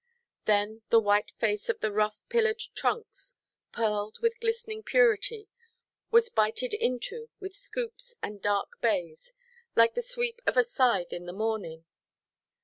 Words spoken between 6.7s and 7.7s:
into with